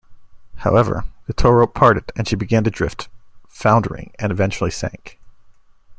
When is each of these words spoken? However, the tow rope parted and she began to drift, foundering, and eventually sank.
However, 0.55 1.03
the 1.27 1.33
tow 1.33 1.51
rope 1.51 1.75
parted 1.75 2.11
and 2.15 2.27
she 2.27 2.35
began 2.35 2.63
to 2.63 2.71
drift, 2.71 3.07
foundering, 3.47 4.11
and 4.17 4.31
eventually 4.31 4.71
sank. 4.71 5.19